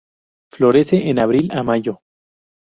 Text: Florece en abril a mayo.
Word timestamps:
Florece 0.51 1.09
en 1.11 1.21
abril 1.21 1.51
a 1.55 1.61
mayo. 1.61 2.01